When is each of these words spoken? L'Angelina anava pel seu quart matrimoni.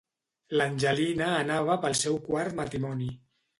L'Angelina 0.59 1.27
anava 1.43 1.77
pel 1.85 1.99
seu 2.01 2.19
quart 2.27 2.59
matrimoni. 2.65 3.15